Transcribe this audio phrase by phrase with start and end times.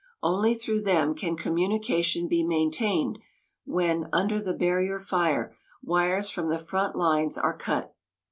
[0.23, 3.19] Only through them can communication be maintained
[3.65, 7.93] when, under the barrier fire, wires from the front lines are cut.